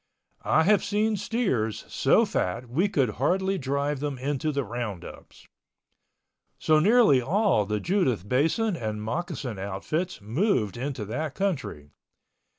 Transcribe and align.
I 0.41 0.63
have 0.63 0.83
seen 0.83 1.15
steers 1.15 1.85
so 1.87 2.25
fat 2.25 2.67
we 2.67 2.89
could 2.89 3.11
hardly 3.21 3.59
drive 3.59 3.99
them 3.99 4.17
into 4.17 4.51
the 4.51 4.63
roundups. 4.63 5.47
So 6.57 6.79
nearly 6.79 7.21
all 7.21 7.67
the 7.67 7.79
Judith 7.79 8.27
Basin 8.27 8.75
and 8.75 9.03
Moccasin 9.03 9.59
outfits 9.59 10.19
moved 10.19 10.75
into 10.75 11.05
that 11.05 11.35
country. 11.35 11.91